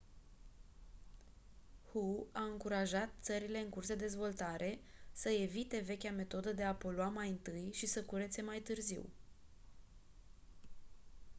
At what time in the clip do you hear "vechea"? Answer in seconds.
5.85-6.11